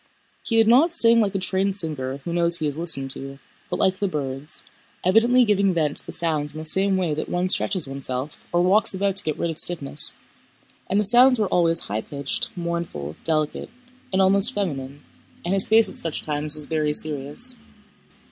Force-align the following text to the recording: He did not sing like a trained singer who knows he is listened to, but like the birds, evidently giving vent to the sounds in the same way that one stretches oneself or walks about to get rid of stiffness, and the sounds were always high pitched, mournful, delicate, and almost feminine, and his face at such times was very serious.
He 0.41 0.55
did 0.55 0.67
not 0.67 0.91
sing 0.91 1.21
like 1.21 1.35
a 1.35 1.37
trained 1.37 1.77
singer 1.77 2.17
who 2.25 2.33
knows 2.33 2.57
he 2.57 2.65
is 2.65 2.75
listened 2.79 3.11
to, 3.11 3.37
but 3.69 3.77
like 3.77 3.97
the 3.99 4.07
birds, 4.07 4.63
evidently 5.05 5.45
giving 5.45 5.75
vent 5.75 5.97
to 5.97 6.05
the 6.07 6.11
sounds 6.11 6.53
in 6.53 6.57
the 6.57 6.65
same 6.65 6.97
way 6.97 7.13
that 7.13 7.29
one 7.29 7.47
stretches 7.49 7.87
oneself 7.87 8.43
or 8.51 8.63
walks 8.63 8.95
about 8.95 9.15
to 9.17 9.23
get 9.23 9.37
rid 9.37 9.51
of 9.51 9.59
stiffness, 9.59 10.15
and 10.89 10.99
the 10.99 11.03
sounds 11.05 11.37
were 11.39 11.47
always 11.49 11.81
high 11.81 12.01
pitched, 12.01 12.49
mournful, 12.55 13.15
delicate, 13.23 13.69
and 14.11 14.23
almost 14.23 14.51
feminine, 14.55 15.01
and 15.45 15.53
his 15.53 15.69
face 15.69 15.87
at 15.87 15.97
such 15.97 16.23
times 16.23 16.55
was 16.55 16.65
very 16.65 16.93
serious. 16.95 17.53